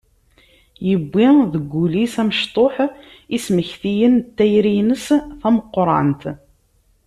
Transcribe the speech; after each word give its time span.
Yewwi 0.87 1.27
deg 1.53 1.65
wul-is 1.77 2.15
amecṭuḥ 2.21 2.75
ismektiyen 3.35 4.13
n 4.21 4.25
tayri-ines 4.35 5.05
tameqqrant. 5.41 6.23